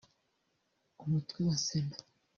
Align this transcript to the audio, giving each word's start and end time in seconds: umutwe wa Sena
umutwe 1.03 1.39
wa 1.47 1.55
Sena 1.65 1.95